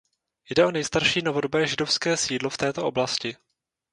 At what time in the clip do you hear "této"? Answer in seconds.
2.57-2.85